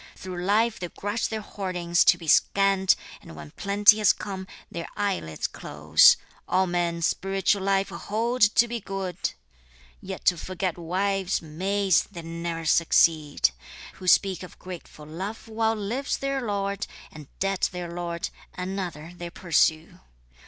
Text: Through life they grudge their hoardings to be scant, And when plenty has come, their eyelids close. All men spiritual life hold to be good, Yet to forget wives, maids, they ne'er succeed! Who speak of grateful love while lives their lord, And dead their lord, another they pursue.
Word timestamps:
Through 0.15 0.43
life 0.43 0.79
they 0.79 0.89
grudge 0.89 1.27
their 1.29 1.41
hoardings 1.41 2.03
to 2.05 2.17
be 2.17 2.27
scant, 2.27 2.95
And 3.21 3.35
when 3.35 3.51
plenty 3.51 3.99
has 3.99 4.13
come, 4.13 4.47
their 4.71 4.87
eyelids 4.97 5.45
close. 5.45 6.17
All 6.47 6.65
men 6.65 7.03
spiritual 7.03 7.61
life 7.61 7.89
hold 7.89 8.41
to 8.41 8.67
be 8.67 8.79
good, 8.79 9.33
Yet 10.01 10.25
to 10.25 10.37
forget 10.39 10.75
wives, 10.79 11.43
maids, 11.43 12.07
they 12.11 12.23
ne'er 12.23 12.65
succeed! 12.65 13.51
Who 13.97 14.07
speak 14.07 14.41
of 14.41 14.57
grateful 14.57 15.05
love 15.05 15.47
while 15.47 15.75
lives 15.75 16.17
their 16.17 16.41
lord, 16.41 16.87
And 17.11 17.27
dead 17.37 17.69
their 17.71 17.93
lord, 17.93 18.29
another 18.57 19.13
they 19.15 19.29
pursue. 19.29 19.99